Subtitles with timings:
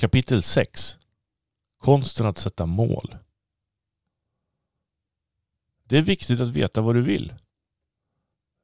[0.00, 0.98] Kapitel 6
[1.78, 3.16] Konsten att sätta mål.
[5.88, 7.34] Det är viktigt att veta vad du vill.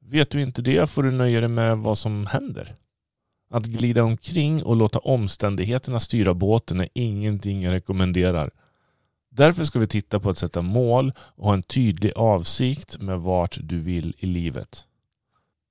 [0.00, 2.74] Vet du inte det får du nöja dig med vad som händer.
[3.50, 8.50] Att glida omkring och låta omständigheterna styra båten är ingenting jag rekommenderar.
[9.30, 13.58] Därför ska vi titta på att sätta mål och ha en tydlig avsikt med vart
[13.60, 14.86] du vill i livet.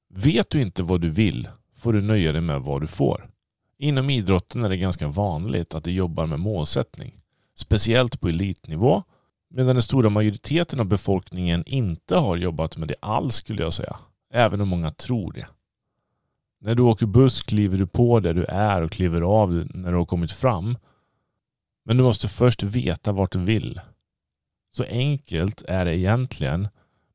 [0.09, 3.34] Vet du inte vad du vill får du nöja dig med vad du får.
[3.77, 7.21] Inom idrotten är det ganska vanligt att de jobbar med målsättning.
[7.55, 9.03] Speciellt på elitnivå.
[9.49, 13.99] Medan den stora majoriteten av befolkningen inte har jobbat med det alls skulle jag säga.
[14.33, 15.45] Även om många tror det.
[16.61, 19.97] När du åker buss kliver du på där du är och kliver av när du
[19.97, 20.77] har kommit fram.
[21.85, 23.81] Men du måste först veta vart du vill.
[24.71, 26.67] Så enkelt är det egentligen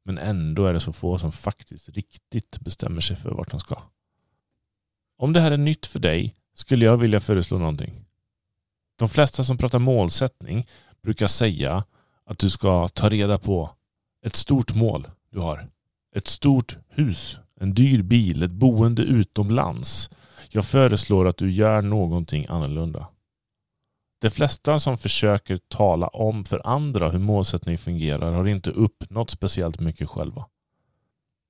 [0.04, 3.82] men ändå är det så få som faktiskt riktigt bestämmer sig för vart de ska.
[5.18, 8.04] Om det här är nytt för dig skulle jag vilja föreslå någonting.
[8.98, 10.66] De flesta som pratar målsättning
[11.02, 11.84] brukar säga
[12.26, 13.70] att du ska ta reda på
[14.26, 15.68] ett stort mål du har.
[16.16, 20.10] Ett stort hus, en dyr bil, ett boende utomlands.
[20.50, 23.06] Jag föreslår att du gör någonting annorlunda.
[24.20, 29.80] De flesta som försöker tala om för andra hur målsättning fungerar har inte uppnått speciellt
[29.80, 30.46] mycket själva.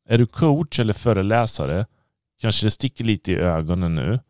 [0.08, 1.86] Är du coach eller föreläsare
[2.40, 4.20] kanske det sticker lite i ögonen nu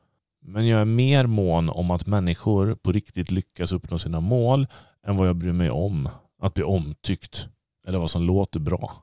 [0.42, 4.66] men jag är mer mån om att människor på riktigt lyckas uppnå sina mål
[5.06, 6.08] än vad jag bryr mig om
[6.42, 7.48] att bli omtyckt
[7.86, 9.02] eller vad som låter bra.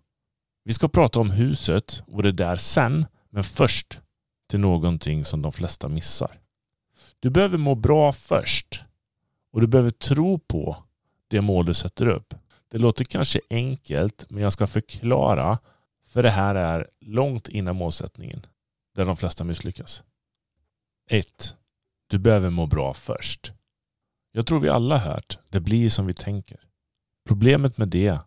[0.64, 4.00] Vi ska prata om huset och det där sen, men först
[4.50, 6.38] till någonting som de flesta missar.
[7.20, 8.84] Du behöver må bra först
[9.52, 10.78] och du behöver tro på
[11.28, 12.34] det mål du sätter upp.
[12.72, 15.58] Det låter kanske enkelt, men jag ska förklara
[16.06, 18.46] för det här är långt innan målsättningen
[18.96, 20.04] där de flesta misslyckas.
[21.10, 21.56] 1.
[22.08, 23.52] Du behöver må bra först.
[24.32, 26.60] Jag tror vi alla hört, det blir som vi tänker.
[27.28, 28.20] Problemet med det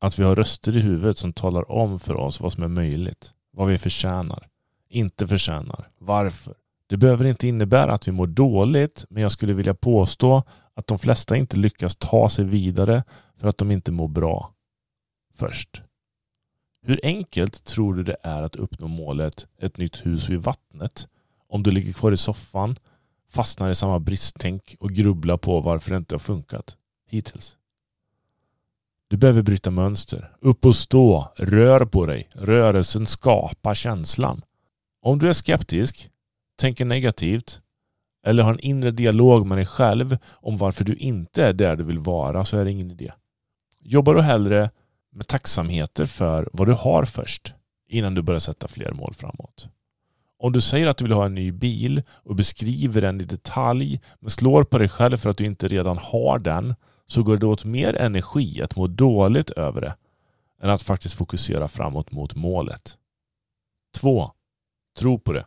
[0.00, 3.34] att vi har röster i huvudet som talar om för oss vad som är möjligt,
[3.52, 4.48] vad vi förtjänar,
[4.88, 6.54] inte förtjänar, varför.
[6.86, 10.42] Det behöver inte innebära att vi mår dåligt, men jag skulle vilja påstå
[10.74, 13.04] att de flesta inte lyckas ta sig vidare
[13.36, 14.54] för att de inte mår bra
[15.34, 15.82] först.
[16.82, 21.08] Hur enkelt tror du det är att uppnå målet ett nytt hus vid vattnet
[21.54, 22.76] om du ligger kvar i soffan,
[23.28, 26.76] fastnar i samma bristtänk och grubblar på varför det inte har funkat
[27.08, 27.56] hittills.
[29.08, 30.36] Du behöver bryta mönster.
[30.40, 31.32] Upp och stå.
[31.36, 32.28] Rör på dig.
[32.32, 34.42] Rörelsen skapar känslan.
[35.02, 36.10] Om du är skeptisk,
[36.56, 37.60] tänker negativt
[38.26, 41.84] eller har en inre dialog med dig själv om varför du inte är där du
[41.84, 43.12] vill vara så är det ingen idé.
[43.80, 44.70] Jobbar du hellre
[45.12, 47.54] med tacksamheter för vad du har först
[47.88, 49.68] innan du börjar sätta fler mål framåt.
[50.38, 54.00] Om du säger att du vill ha en ny bil och beskriver den i detalj
[54.20, 56.74] men slår på dig själv för att du inte redan har den
[57.06, 59.96] så går det åt mer energi att må dåligt över det
[60.60, 62.98] än att faktiskt fokusera framåt mot målet.
[63.94, 64.32] 2.
[64.98, 65.44] Tro på det.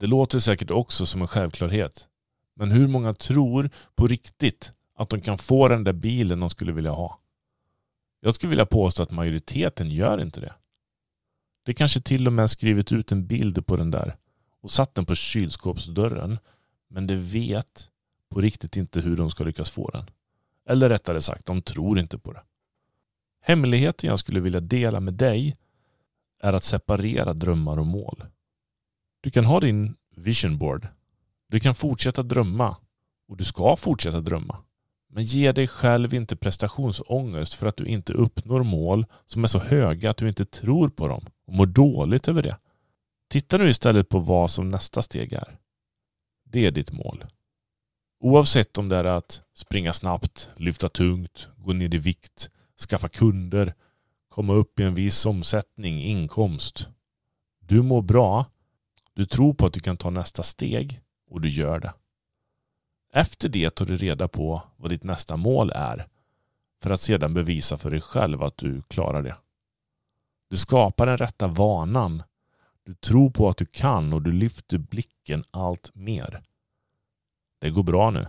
[0.00, 2.08] Det låter säkert också som en självklarhet.
[2.56, 6.72] Men hur många tror på riktigt att de kan få den där bilen de skulle
[6.72, 7.20] vilja ha?
[8.20, 10.54] Jag skulle vilja påstå att majoriteten gör inte det.
[11.64, 14.16] Det kanske till och med skrivit ut en bild på den där
[14.60, 16.38] och satt den på kylskåpsdörren.
[16.88, 17.88] Men de vet
[18.30, 20.10] på riktigt inte hur de ska lyckas få den.
[20.68, 22.42] Eller rättare sagt, de tror inte på det.
[23.40, 25.56] Hemligheten jag skulle vilja dela med dig
[26.40, 28.24] är att separera drömmar och mål.
[29.20, 30.88] Du kan ha din vision board.
[31.48, 32.76] Du kan fortsätta drömma
[33.28, 34.56] och du ska fortsätta drömma.
[35.08, 39.58] Men ge dig själv inte prestationsångest för att du inte uppnår mål som är så
[39.58, 42.58] höga att du inte tror på dem och mår dåligt över det.
[43.28, 45.58] Titta nu istället på vad som nästa steg är.
[46.44, 47.24] Det är ditt mål.
[48.20, 52.50] Oavsett om det är att springa snabbt, lyfta tungt, gå ner i vikt,
[52.88, 53.74] skaffa kunder,
[54.28, 56.88] komma upp i en viss omsättning, inkomst.
[57.60, 58.46] Du mår bra,
[59.12, 61.00] du tror på att du kan ta nästa steg
[61.30, 61.92] och du gör det.
[63.12, 66.08] Efter det tar du reda på vad ditt nästa mål är
[66.82, 69.36] för att sedan bevisa för dig själv att du klarar det.
[70.54, 72.22] Du skapar den rätta vanan.
[72.84, 76.42] Du tror på att du kan och du lyfter blicken allt mer.
[77.58, 78.26] Det går bra nu.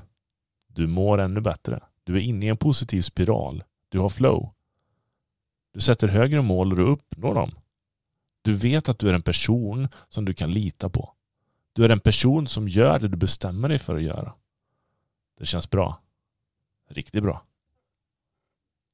[0.68, 1.84] Du mår ännu bättre.
[2.04, 3.64] Du är inne i en positiv spiral.
[3.90, 4.54] Du har flow.
[5.74, 7.52] Du sätter högre mål och du uppnår dem.
[8.42, 11.14] Du vet att du är en person som du kan lita på.
[11.74, 14.34] Du är en person som gör det du bestämmer dig för att göra.
[15.38, 16.02] Det känns bra.
[16.90, 17.46] Riktigt bra.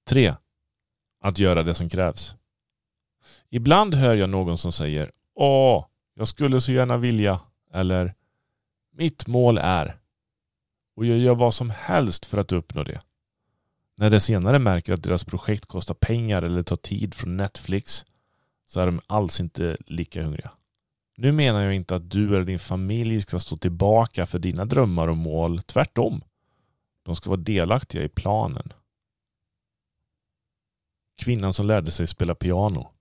[0.07, 0.35] 3.
[1.21, 2.37] Att göra det som krävs.
[3.49, 5.85] Ibland hör jag någon som säger Åh,
[6.15, 7.39] jag skulle så gärna vilja.
[7.73, 8.13] Eller
[8.93, 9.97] Mitt mål är.
[10.95, 12.99] och jag gör vad som helst för att uppnå det.
[13.97, 18.05] När de senare märker att deras projekt kostar pengar eller tar tid från Netflix
[18.65, 20.51] så är de alls inte lika hungriga.
[21.17, 25.07] Nu menar jag inte att du eller din familj ska stå tillbaka för dina drömmar
[25.07, 25.61] och mål.
[25.61, 26.21] Tvärtom.
[27.03, 28.73] De ska vara delaktiga i planen.
[31.17, 32.91] Kvinnan som lärde sig spela piano.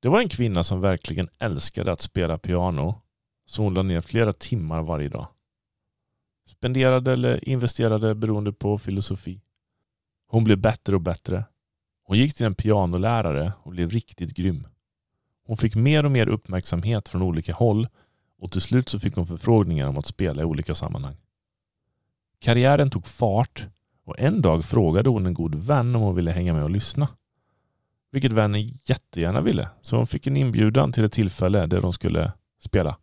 [0.00, 3.02] Det var en kvinna som verkligen älskade att spela piano
[3.46, 5.26] så hon lade ner flera timmar varje dag.
[6.46, 9.40] Spenderade eller investerade beroende på filosofi.
[10.26, 11.44] Hon blev bättre och bättre.
[12.04, 14.66] Hon gick till en pianolärare och blev riktigt grym.
[15.46, 17.88] Hon fick mer och mer uppmärksamhet från olika håll
[18.38, 21.16] och till slut så fick hon förfrågningar om att spela i olika sammanhang.
[22.38, 23.66] Karriären tog fart
[24.04, 27.08] och en dag frågade hon en god vän om hon ville hänga med och lyssna.
[28.10, 32.32] Vilket vännen jättegärna ville, så hon fick en inbjudan till ett tillfälle där de skulle
[32.58, 32.98] spela.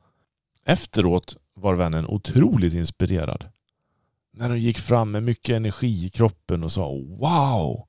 [0.66, 3.46] Efteråt var vännen otroligt inspirerad.
[4.34, 6.88] När hon gick fram med mycket energi i kroppen och sa
[7.20, 7.88] Wow!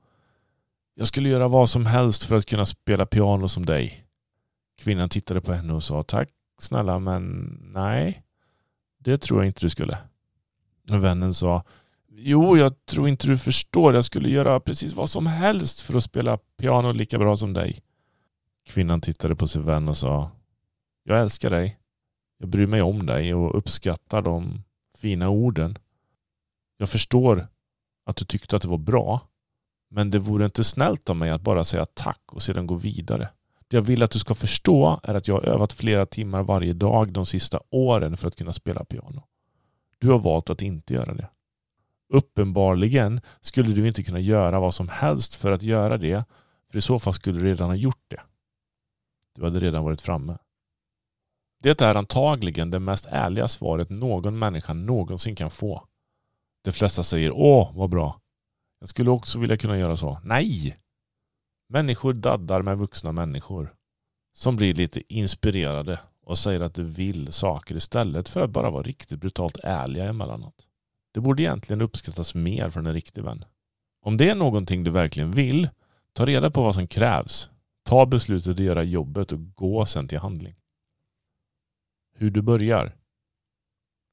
[0.95, 4.05] Jag skulle göra vad som helst för att kunna spela piano som dig.
[4.79, 6.29] Kvinnan tittade på henne och sa Tack
[6.59, 7.23] snälla men
[7.75, 8.23] nej,
[8.99, 9.99] det tror jag inte du skulle.
[10.91, 11.65] Och vännen sa
[12.19, 13.95] Jo, jag tror inte du förstår.
[13.95, 17.83] Jag skulle göra precis vad som helst för att spela piano lika bra som dig.
[18.67, 20.31] Kvinnan tittade på sin vän och sa
[21.05, 21.79] Jag älskar dig.
[22.39, 24.63] Jag bryr mig om dig och uppskattar de
[24.99, 25.79] fina orden.
[26.77, 27.49] Jag förstår
[28.07, 29.21] att du tyckte att det var bra.
[29.91, 33.29] Men det vore inte snällt av mig att bara säga tack och sedan gå vidare.
[33.69, 36.73] Det jag vill att du ska förstå är att jag har övat flera timmar varje
[36.73, 39.23] dag de sista åren för att kunna spela piano.
[39.99, 41.29] Du har valt att inte göra det.
[42.09, 46.25] Uppenbarligen skulle du inte kunna göra vad som helst för att göra det,
[46.71, 48.21] för i så fall skulle du redan ha gjort det.
[49.35, 50.39] Du hade redan varit framme.
[51.63, 55.87] Det är antagligen det mest ärliga svaret någon människa någonsin kan få.
[56.65, 58.21] De flesta säger åh, vad bra.
[58.81, 60.21] Jag skulle också vilja kunna göra så.
[60.25, 60.77] Nej!
[61.69, 63.75] Människor daddar med vuxna människor
[64.33, 68.83] som blir lite inspirerade och säger att de vill saker istället för att bara vara
[68.83, 70.69] riktigt brutalt ärliga emellanåt.
[71.17, 73.45] Det borde egentligen uppskattas mer från en riktig vän.
[74.03, 75.69] Om det är någonting du verkligen vill,
[76.13, 77.51] ta reda på vad som krävs.
[77.85, 80.55] Ta beslutet att göra jobbet och gå sen till handling.
[82.15, 82.97] Hur du börjar.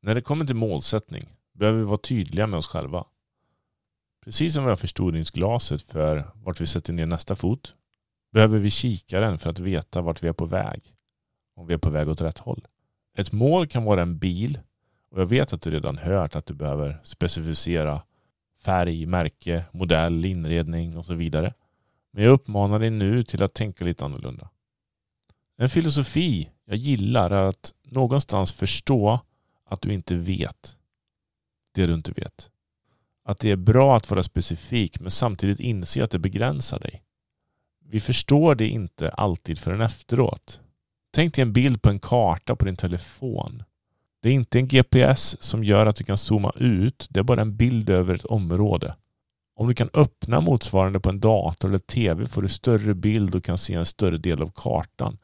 [0.02, 1.24] När det kommer till målsättning
[1.54, 3.06] behöver vi vara tydliga med oss själva.
[4.24, 7.76] Precis som vi har förstoringsglaset för vart vi sätter ner nästa fot
[8.32, 10.96] behöver vi kikaren för att veta vart vi är på väg.
[11.56, 12.68] Om vi är på väg åt rätt håll.
[13.18, 14.60] Ett mål kan vara en bil
[15.14, 18.02] och jag vet att du redan hört att du behöver specificera
[18.62, 21.54] färg, märke, modell, inredning och så vidare.
[22.12, 24.50] Men jag uppmanar dig nu till att tänka lite annorlunda.
[25.58, 29.20] En filosofi jag gillar är att någonstans förstå
[29.66, 30.78] att du inte vet
[31.74, 32.50] det du inte vet.
[33.26, 37.04] Att det är bra att vara specifik men samtidigt inse att det begränsar dig.
[37.86, 40.62] Vi förstår det inte alltid förrän efteråt.
[41.12, 43.64] Tänk dig en bild på en karta på din telefon.
[44.24, 47.08] Det är inte en GPS som gör att du kan zooma ut.
[47.10, 48.96] Det är bara en bild över ett område.
[49.56, 53.44] Om du kan öppna motsvarande på en dator eller tv får du större bild och
[53.44, 55.18] kan se en större del av kartan.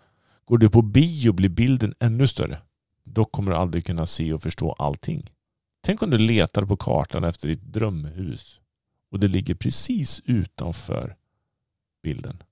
[0.46, 2.62] Går du på bio blir bilden ännu större.
[3.04, 5.30] Dock kommer du aldrig kunna se och förstå allting.
[5.84, 8.60] Tänk om du letar på kartan efter ditt drömhus
[9.12, 11.15] och det ligger precis utanför
[12.03, 12.44] bilden.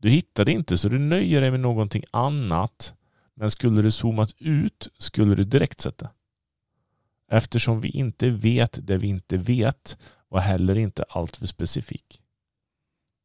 [0.00, 2.94] Du hittar det inte så du nöjer dig med någonting annat
[3.38, 6.10] men skulle du zoomat ut skulle du direkt sett det.
[7.30, 12.22] Eftersom vi inte vet det vi inte vet var heller inte alltför specifik.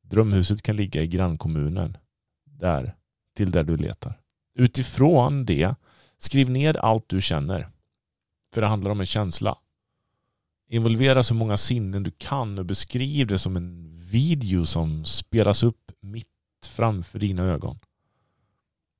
[0.01, 1.97] Drömhuset kan ligga i grannkommunen.
[2.45, 2.95] Där,
[3.35, 4.19] till där du letar.
[4.55, 5.75] Utifrån det,
[6.17, 7.69] skriv ner allt du känner.
[8.53, 9.57] För det handlar om en känsla.
[10.69, 15.91] Involvera så många sinnen du kan och beskriv det som en video som spelas upp
[16.01, 16.27] mitt
[16.65, 17.79] framför dina ögon.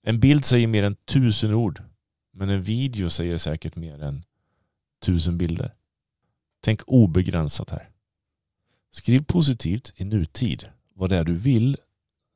[0.05, 1.83] En bild säger mer än tusen ord.
[2.31, 4.23] Men en video säger säkert mer än
[5.01, 5.73] tusen bilder.
[6.61, 7.89] Tänk obegränsat här.
[8.91, 10.69] Skriv positivt i nutid.
[10.93, 11.77] Vad det är du vill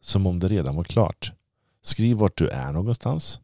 [0.01, 1.31] som om det redan var klart.
[1.81, 3.41] Skriv vart du är någonstans.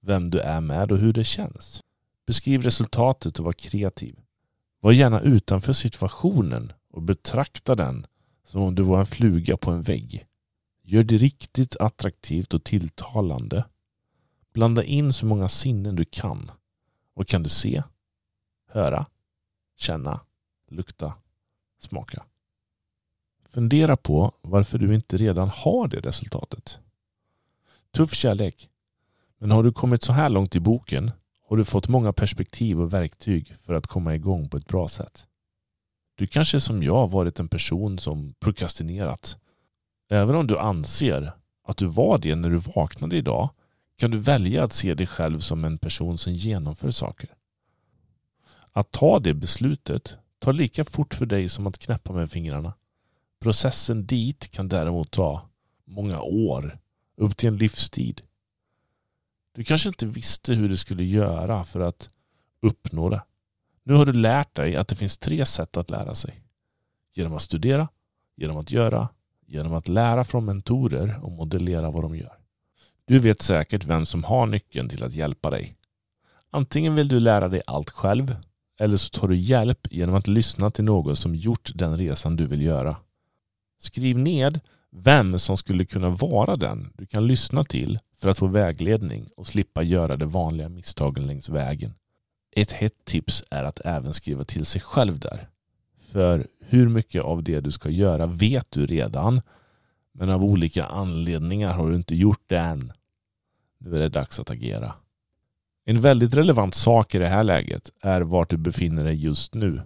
[0.00, 1.80] Vem du är med och hur det känns.
[2.26, 4.20] Beskriv resultatet och var kreativ.
[4.80, 8.06] Var gärna utanför situationen och betrakta den
[8.44, 10.26] som om du var en fluga på en vägg.
[10.86, 13.64] Gör det riktigt attraktivt och tilltalande.
[14.52, 16.50] Blanda in så många sinnen du kan.
[17.14, 17.82] Vad kan du se?
[18.68, 19.06] Höra?
[19.76, 20.20] Känna?
[20.70, 21.14] Lukta?
[21.78, 22.24] Smaka?
[23.48, 26.78] Fundera på varför du inte redan har det resultatet.
[27.90, 28.70] Tuff kärlek.
[29.38, 31.10] Men har du kommit så här långt i boken
[31.48, 35.26] har du fått många perspektiv och verktyg för att komma igång på ett bra sätt.
[36.14, 39.38] Du kanske som jag varit en person som prokrastinerat.
[40.14, 41.32] Även om du anser
[41.64, 43.50] att du var det när du vaknade idag
[43.96, 47.34] kan du välja att se dig själv som en person som genomför saker.
[48.72, 52.74] Att ta det beslutet tar lika fort för dig som att knäppa med fingrarna.
[53.40, 55.48] Processen dit kan däremot ta
[55.84, 56.78] många år,
[57.16, 58.20] upp till en livstid.
[59.52, 62.08] Du kanske inte visste hur du skulle göra för att
[62.62, 63.22] uppnå det.
[63.82, 66.42] Nu har du lärt dig att det finns tre sätt att lära sig.
[67.14, 67.88] Genom att studera,
[68.36, 69.08] genom att göra,
[69.54, 72.38] genom att lära från mentorer och modellera vad de gör.
[73.04, 75.76] Du vet säkert vem som har nyckeln till att hjälpa dig.
[76.50, 78.36] Antingen vill du lära dig allt själv
[78.80, 82.46] eller så tar du hjälp genom att lyssna till någon som gjort den resan du
[82.46, 82.96] vill göra.
[83.78, 88.46] Skriv ned vem som skulle kunna vara den du kan lyssna till för att få
[88.46, 91.94] vägledning och slippa göra de vanliga misstagen längs vägen.
[92.56, 95.48] Ett hett tips är att även skriva till sig själv där.
[96.14, 99.40] För hur mycket av det du ska göra vet du redan
[100.12, 102.92] men av olika anledningar har du inte gjort det än.
[103.78, 104.94] Nu är det dags att agera.
[105.84, 109.82] En väldigt relevant sak i det här läget är vart du befinner dig just nu.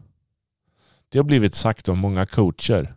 [1.09, 2.95] Det har blivit sagt av många coacher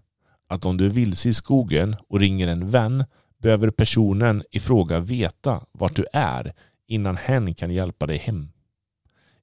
[0.48, 3.06] att om du är vilse i skogen och ringer en vän
[3.38, 6.54] behöver personen i fråga veta vart du är
[6.88, 8.50] innan hen kan hjälpa dig hem.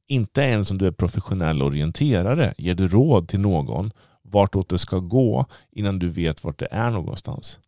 [0.08, 4.98] Inte ens om du är professionell orienterare ger du råd till någon vartåt det ska
[4.98, 7.60] gå innan du vet vart det är någonstans.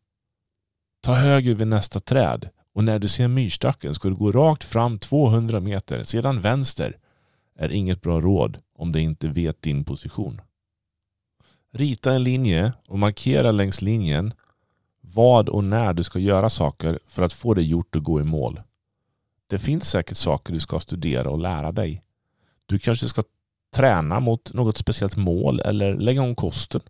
[1.03, 4.99] Ta höger vid nästa träd och när du ser myrstacken ska du gå rakt fram
[4.99, 6.97] 200 meter, sedan vänster
[7.59, 10.41] är inget bra råd om du inte vet din position.
[11.73, 14.35] Rita en linje och markera längs linjen
[15.01, 18.25] vad och när du ska göra saker för att få det gjort och gå i
[18.25, 18.61] mål.
[19.47, 22.03] Det finns säkert saker du ska studera och lära dig.
[22.71, 23.23] Du kanske ska
[23.75, 26.81] träna mot något speciellt mål eller lägga om kosten.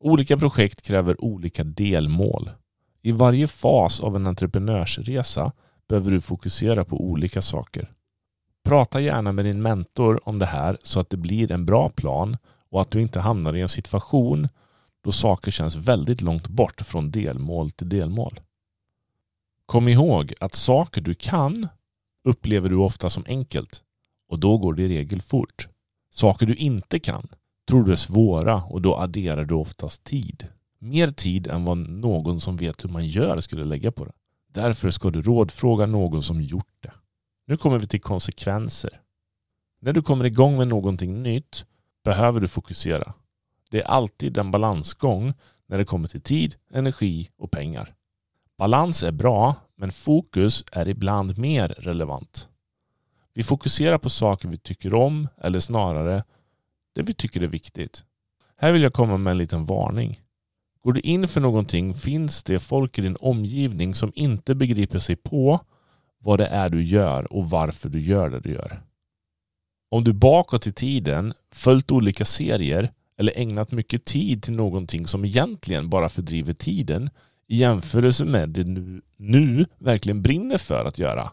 [0.00, 2.50] Olika projekt kräver olika delmål.
[3.02, 5.52] I varje fas av en entreprenörsresa
[5.88, 7.92] behöver du fokusera på olika saker.
[8.64, 12.36] Prata gärna med din mentor om det här så att det blir en bra plan
[12.70, 14.48] och att du inte hamnar i en situation
[15.04, 18.40] då saker känns väldigt långt bort från delmål till delmål.
[19.66, 21.68] Kom ihåg att saker du kan
[22.28, 23.82] upplever du ofta som enkelt
[24.32, 25.68] och då går det i regel fort.
[26.10, 27.28] Saker du inte kan
[27.68, 30.48] tror du är svåra och då adderar du oftast tid.
[30.78, 34.12] Mer tid än vad någon som vet hur man gör skulle lägga på det.
[34.52, 36.92] Därför ska du rådfråga någon som gjort det.
[37.46, 39.00] Nu kommer vi till konsekvenser.
[39.80, 41.64] När du kommer igång med någonting nytt
[42.04, 43.14] behöver du fokusera.
[43.70, 45.32] Det är alltid en balansgång
[45.66, 47.94] när det kommer till tid, energi och pengar.
[48.58, 52.48] Balans är bra, men fokus är ibland mer relevant.
[53.34, 56.24] Vi fokuserar på saker vi tycker om, eller snarare
[56.94, 58.04] det vi tycker är viktigt.
[58.56, 60.20] Här vill jag komma med en liten varning.
[60.80, 65.16] Går du in för någonting finns det folk i din omgivning som inte begriper sig
[65.16, 65.60] på
[66.22, 68.82] vad det är du gör och varför du gör det du gör.
[69.90, 75.24] Om du bakåt i tiden följt olika serier eller ägnat mycket tid till någonting som
[75.24, 77.10] egentligen bara fördriver tiden
[77.46, 81.32] i jämförelse med det du nu verkligen brinner för att göra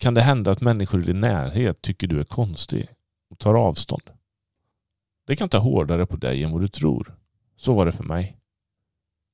[0.00, 2.88] kan det hända att människor i din närhet tycker du är konstig
[3.30, 4.02] och tar avstånd.
[5.26, 7.14] Det kan ta hårdare på dig än vad du tror.
[7.56, 8.36] Så var det för mig.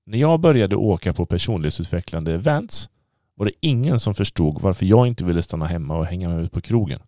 [0.07, 2.91] När jag började åka på personlighetsutvecklande events
[3.35, 6.53] var det ingen som förstod varför jag inte ville stanna hemma och hänga med ut
[6.53, 7.01] på krogen.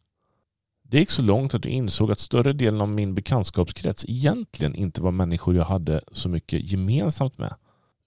[0.82, 5.02] Det gick så långt att jag insåg att större delen av min bekantskapskrets egentligen inte
[5.02, 7.54] var människor jag hade så mycket gemensamt med.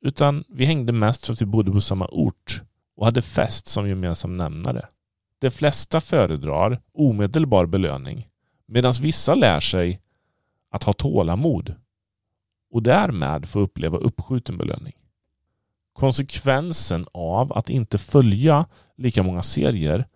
[0.01, 2.61] Utan vi hängde mest för att vi bodde på samma ort
[2.95, 4.87] och hade fest som gemensam nämnare.
[5.41, 8.27] De flesta föredrar omedelbar belöning
[8.65, 10.01] medan vissa lär sig
[10.71, 11.75] att ha tålamod
[12.71, 14.93] och därmed få uppleva uppskjuten belöning.
[15.93, 18.65] Konsekvensen av att inte följa
[18.97, 20.07] lika många serier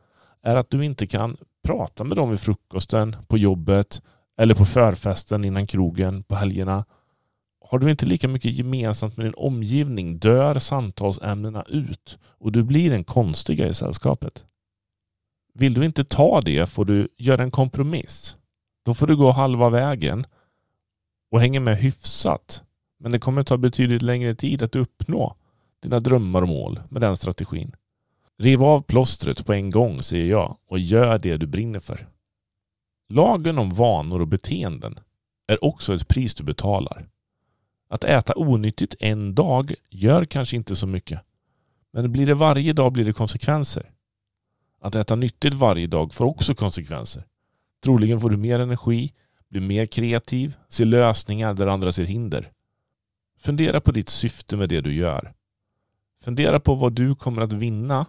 [0.43, 4.01] är att du inte kan prata med dem vid frukosten, på jobbet
[4.37, 6.85] eller på förfesten innan krogen på helgerna.
[7.61, 12.91] Har du inte lika mycket gemensamt med din omgivning dör samtalsämnena ut och du blir
[12.91, 14.45] en konstiga i sällskapet.
[15.57, 18.37] Vill du inte ta det får du göra en kompromiss.
[18.85, 20.25] Då får du gå halva vägen
[21.31, 22.63] och hänga med hyfsat.
[22.99, 25.35] Men det kommer ta betydligt längre tid att uppnå
[25.83, 27.75] dina drömmar och mål med den strategin.
[28.37, 32.07] Riv av plåstret på en gång säger jag och gör det du brinner för.
[33.09, 34.99] Lagen om vanor och beteenden
[35.47, 37.05] är också ett pris du betalar.
[37.89, 41.21] Att äta onyttigt en dag gör kanske inte så mycket.
[41.93, 43.91] Men blir det varje dag blir det konsekvenser.
[44.85, 47.23] Att äta nyttigt varje dag får också konsekvenser.
[47.83, 49.13] Troligen får du mer energi,
[49.49, 52.51] blir mer kreativ, ser lösningar där andra ser hinder.
[53.39, 55.33] Fundera på ditt syfte med det du gör.
[56.23, 58.05] Fundera på vad du kommer att vinna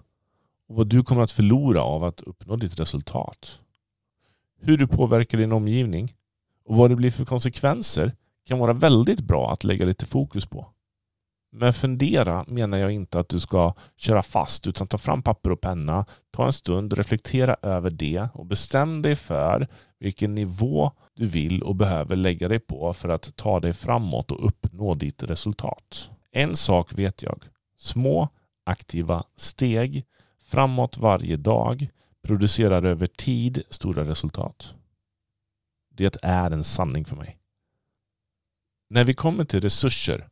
[0.68, 3.60] och vad du kommer att förlora av att uppnå ditt resultat.
[4.60, 6.12] Hur du påverkar din omgivning
[6.64, 8.12] och vad det blir för konsekvenser
[8.46, 10.75] kan vara väldigt bra att lägga lite fokus på.
[11.58, 15.60] Med fundera menar jag inte att du ska köra fast utan ta fram papper och
[15.60, 21.62] penna, ta en stund, reflektera över det och bestäm dig för vilken nivå du vill
[21.62, 26.10] och behöver lägga dig på för att ta dig framåt och uppnå ditt resultat.
[26.30, 27.44] En sak vet jag.
[27.76, 28.28] Små
[28.66, 30.04] aktiva steg
[30.38, 31.88] framåt varje dag
[32.22, 34.74] producerar över tid stora resultat.
[35.94, 37.38] Det är en sanning för mig.
[38.90, 40.28] När vi kommer till resurser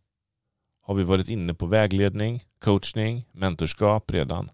[0.85, 4.51] har vi varit inne på vägledning, coachning, mentorskap redan.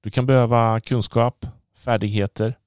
[0.00, 2.58] Du kan behöva kunskap, färdigheter.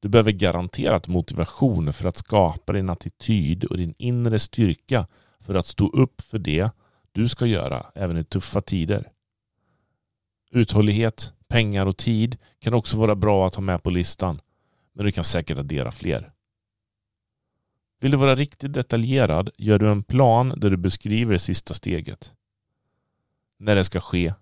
[0.00, 5.06] Du behöver garanterat motivation för att skapa din attityd och din inre styrka
[5.40, 6.70] för att stå upp för det
[7.12, 9.10] du ska göra även i tuffa tider.
[10.50, 14.40] Uthållighet, pengar och tid kan också vara bra att ha med på listan,
[14.92, 16.32] men du kan säkert addera fler.
[18.00, 22.34] Vill du vara riktigt detaljerad gör du en plan där du beskriver det sista steget.
[23.58, 24.34] När det ska ske,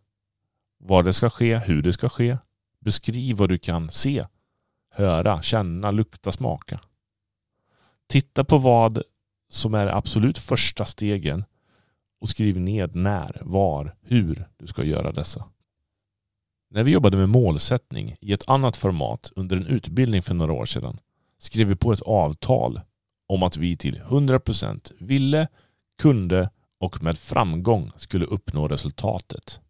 [0.78, 2.38] var det ska ske, hur det ska ske.
[2.80, 4.26] Beskriv vad du kan se,
[4.90, 6.80] höra, känna, lukta, smaka.
[8.06, 9.02] Titta på vad
[9.48, 11.44] som är absolut första stegen
[12.20, 15.46] och skriv ned när, var, hur du ska göra dessa.
[16.70, 20.66] När vi jobbade med målsättning i ett annat format under en utbildning för några år
[20.66, 20.98] sedan
[21.38, 22.80] skrev vi på ett avtal
[23.28, 25.48] om att vi till 100% ville,
[25.98, 29.60] kunde och med framgång skulle uppnå resultatet.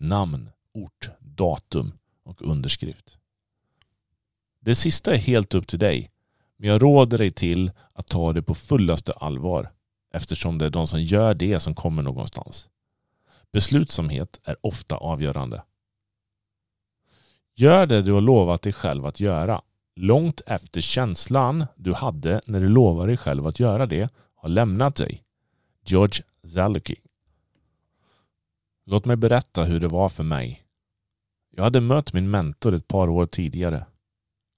[0.00, 1.92] Namn, ort, datum
[2.24, 3.18] och underskrift.
[4.60, 6.10] Det sista är helt upp till dig,
[6.56, 9.72] men jag råder dig till att ta det på fullaste allvar
[10.12, 12.68] eftersom det är de som gör det som kommer någonstans.
[13.52, 15.62] Beslutsamhet är ofta avgörande.
[17.54, 19.62] Gör det du har lovat dig själv att göra
[19.96, 24.96] långt efter känslan du hade när du lovade dig själv att göra det har lämnat
[24.96, 25.22] dig.
[25.84, 26.96] George Zaluki.
[28.86, 30.62] Låt mig berätta hur det var för mig.
[31.56, 33.86] Jag hade mött min mentor ett par år tidigare.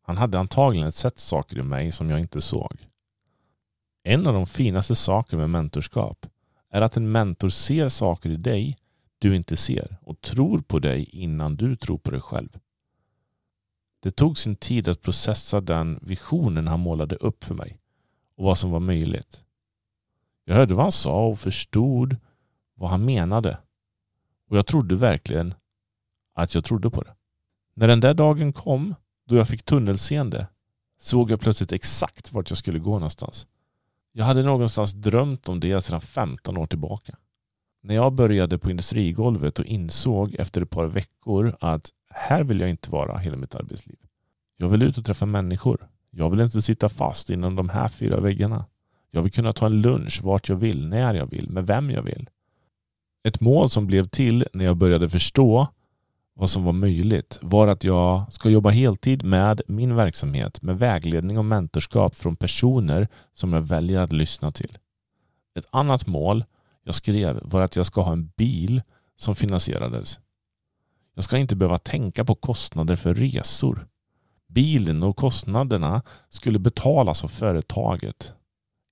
[0.03, 2.89] Han hade antagligen sett saker i mig som jag inte såg.
[4.03, 6.27] En av de finaste sakerna med mentorskap
[6.71, 8.79] är att en mentor ser saker i dig
[9.19, 12.59] du inte ser och tror på dig innan du tror på dig själv.
[14.03, 17.79] Det tog sin tid att processa den visionen han målade upp för mig
[18.37, 19.45] och vad som var möjligt.
[20.45, 22.17] Jag hörde vad han sa och förstod
[22.75, 23.59] vad han menade.
[24.49, 25.55] Och jag trodde verkligen
[26.35, 27.15] att jag trodde på det.
[27.75, 28.95] När den där dagen kom,
[29.29, 30.47] då jag fick tunnelseende,
[31.01, 33.47] såg jag plötsligt exakt vart jag skulle gå någonstans.
[34.13, 37.17] Jag hade någonstans drömt om det sedan 15 år tillbaka.
[37.83, 42.71] När jag började på industrigolvet och insåg efter ett par veckor att här vill jag
[42.71, 43.97] inte vara hela mitt arbetsliv.
[44.57, 45.89] Jag vill ut och träffa människor.
[46.11, 48.67] Jag vill inte sitta fast inom de här fyra väggarna.
[49.11, 52.03] Jag vill kunna ta en lunch vart jag vill, när jag vill, med vem jag
[52.03, 52.31] vill.
[53.25, 55.69] Ett mål som blev till när jag började förstå
[56.35, 61.39] vad som var möjligt var att jag ska jobba heltid med min verksamhet med vägledning
[61.39, 64.79] och mentorskap från personer som jag väljer att lyssna till.
[65.55, 66.45] Ett annat mål
[66.85, 68.83] jag skrev var att jag ska ha en bil
[69.17, 70.21] som finansierades.
[71.15, 73.87] Jag ska inte behöva tänka på kostnader för resor.
[74.49, 78.33] Bilen och kostnaderna skulle betalas av företaget.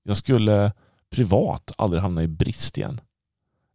[0.03, 0.73] Jag skulle
[1.11, 3.01] privat aldrig hamna i brist igen.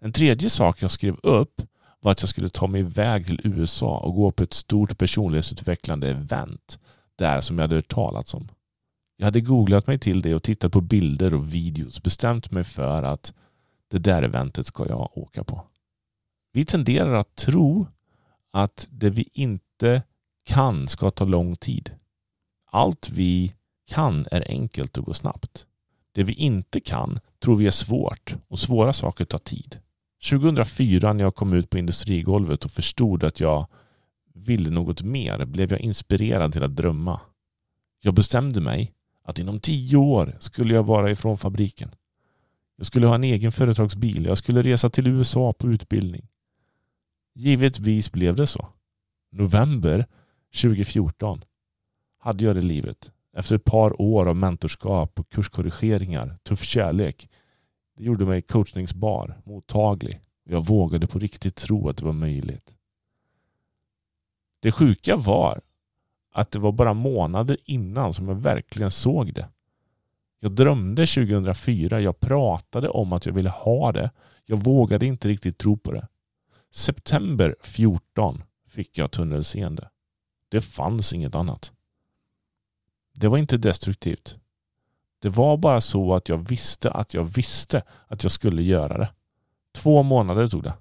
[0.02, 1.62] En tredje sak jag skrev upp
[2.00, 6.10] var att jag skulle ta mig iväg till USA och gå på ett stort personlighetsutvecklande
[6.10, 6.80] event
[7.16, 8.48] där som jag hade hört talats om.
[9.18, 13.04] Jag hade googlat mig till det och tittat på bilder och videos bestämt mig för
[13.04, 13.34] att
[13.92, 15.62] det där eventet ska jag åka på.
[16.54, 17.88] Vi tenderar att tro
[18.56, 20.04] att det vi inte
[20.46, 21.92] kan ska ta lång tid.
[22.72, 23.54] Allt vi
[23.88, 25.66] kan är enkelt och går snabbt.
[26.12, 29.80] Det vi inte kan tror vi är svårt och svåra saker tar tid.
[30.30, 33.68] 2004 när jag kom ut på industrigolvet och förstod att jag
[34.34, 37.22] ville något mer blev jag inspirerad till att drömma.
[38.02, 41.96] Jag bestämde mig att inom tio år skulle jag vara ifrån fabriken.
[42.78, 44.26] Jag skulle ha en egen företagsbil.
[44.26, 46.28] Jag skulle resa till USA på utbildning.
[47.36, 48.68] Givetvis blev det så.
[49.32, 50.06] November
[50.62, 51.44] 2014
[52.20, 53.12] hade jag det livet.
[53.38, 57.30] Efter ett par år av mentorskap och kurskorrigeringar, tuff kärlek.
[57.98, 60.20] Det gjorde mig coachningsbar, mottaglig.
[60.44, 62.76] Jag vågade på riktigt tro att det var möjligt.
[64.60, 65.62] Det sjuka var
[66.32, 69.50] att det var bara månader innan som jag verkligen såg det.
[70.40, 74.12] Jag drömde 2004, jag pratade om att jag ville ha det.
[74.46, 76.08] Jag vågade inte riktigt tro på det.
[76.76, 79.90] September 14 fick jag tunnelseende.
[80.50, 81.72] Det fanns inget annat.
[83.14, 84.40] Det var inte destruktivt.
[85.20, 89.10] Det var bara så att jag visste att jag visste att jag skulle göra det.
[89.74, 90.74] Två månader tog det.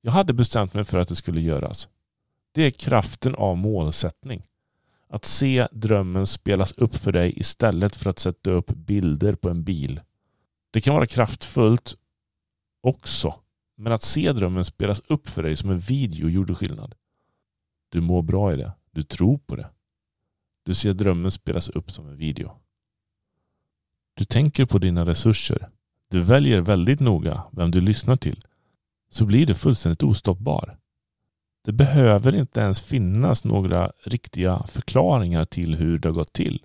[0.00, 1.88] Jag hade bestämt mig för att det skulle göras.
[2.52, 4.46] Det är kraften av målsättning.
[5.08, 9.64] Att se drömmen spelas upp för dig istället för att sätta upp bilder på en
[9.64, 10.00] bil.
[10.70, 11.96] Det kan vara kraftfullt
[12.80, 13.40] också.
[13.76, 16.94] Men att se drömmen spelas upp för dig som en video gjorde skillnad.
[17.88, 18.72] Du mår bra i det.
[18.90, 19.70] Du tror på det.
[20.62, 22.52] Du ser drömmen spelas upp som en video.
[24.14, 25.68] Du tänker på dina resurser.
[26.10, 28.40] Du väljer väldigt noga vem du lyssnar till.
[29.10, 30.78] Så blir du fullständigt ostoppbar.
[31.64, 36.62] Det behöver inte ens finnas några riktiga förklaringar till hur det har gått till.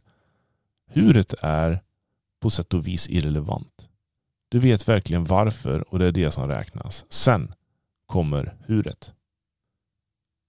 [0.88, 1.84] Huret är
[2.40, 3.89] på sätt och vis irrelevant.
[4.50, 7.06] Du vet verkligen varför och det är det som räknas.
[7.10, 7.54] Sen
[8.06, 9.14] kommer huret.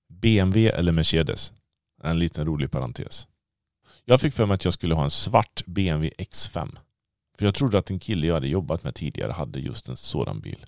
[0.08, 1.52] BMW eller Mercedes?
[2.02, 3.28] En liten rolig parentes.
[4.04, 6.76] Jag fick för mig att jag skulle ha en svart BMW X5.
[7.38, 10.40] För jag trodde att en kille jag hade jobbat med tidigare hade just en sådan
[10.40, 10.64] bil.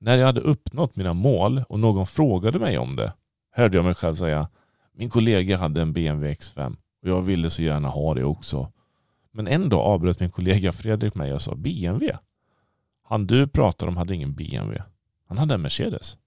[0.00, 3.12] När jag hade uppnått mina mål och någon frågade mig om det
[3.52, 4.48] hörde jag mig själv säga
[4.92, 8.72] min kollega hade en BMW X5 och jag ville så gärna ha det också.
[9.32, 12.16] Men en dag avbröt min kollega Fredrik mig och sa BMW?
[13.08, 14.82] Han du pratar om hade ingen BMW.
[15.28, 16.18] Han hade en Mercedes.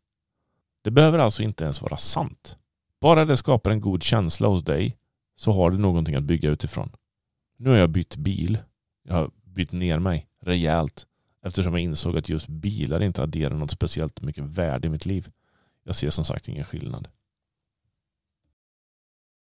[0.82, 2.58] Det behöver alltså inte ens vara sant.
[3.02, 4.98] Bara det skapar en god känsla hos dig
[5.36, 6.92] så har du någonting att bygga utifrån.
[7.58, 8.58] Nu har jag bytt bil.
[9.04, 11.06] Jag har bytt ner mig rejält
[11.46, 15.30] eftersom jag insåg att just bilar inte adderar något speciellt mycket värde i mitt liv.
[15.84, 17.08] Jag ser som sagt ingen skillnad.